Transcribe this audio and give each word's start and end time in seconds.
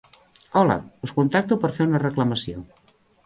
Hola, 0.59 0.77
us 1.07 1.13
contacto 1.17 1.59
per 1.65 1.71
fer 1.77 1.87
una 1.91 2.03
reclamació. 2.07 2.67